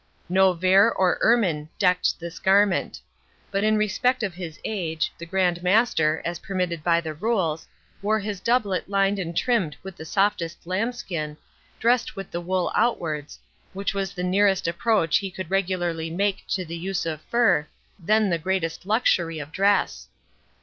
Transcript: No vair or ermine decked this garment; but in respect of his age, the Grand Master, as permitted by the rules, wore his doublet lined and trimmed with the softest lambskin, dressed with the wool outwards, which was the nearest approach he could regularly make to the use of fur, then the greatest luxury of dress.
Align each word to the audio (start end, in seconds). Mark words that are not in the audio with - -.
No 0.29 0.53
vair 0.53 0.91
or 0.91 1.19
ermine 1.21 1.69
decked 1.77 2.19
this 2.19 2.39
garment; 2.39 2.99
but 3.51 3.63
in 3.63 3.77
respect 3.77 4.23
of 4.23 4.33
his 4.33 4.59
age, 4.65 5.13
the 5.19 5.27
Grand 5.27 5.61
Master, 5.61 6.23
as 6.25 6.39
permitted 6.39 6.83
by 6.83 7.01
the 7.01 7.13
rules, 7.13 7.67
wore 8.01 8.17
his 8.19 8.39
doublet 8.39 8.89
lined 8.89 9.19
and 9.19 9.37
trimmed 9.37 9.77
with 9.83 9.95
the 9.95 10.03
softest 10.03 10.65
lambskin, 10.65 11.37
dressed 11.79 12.15
with 12.15 12.31
the 12.31 12.41
wool 12.41 12.71
outwards, 12.73 13.37
which 13.73 13.93
was 13.93 14.11
the 14.15 14.23
nearest 14.23 14.67
approach 14.67 15.19
he 15.19 15.29
could 15.29 15.51
regularly 15.51 16.09
make 16.09 16.47
to 16.47 16.65
the 16.65 16.75
use 16.77 17.05
of 17.05 17.21
fur, 17.29 17.67
then 17.99 18.31
the 18.31 18.39
greatest 18.39 18.87
luxury 18.87 19.37
of 19.37 19.51
dress. 19.51 20.07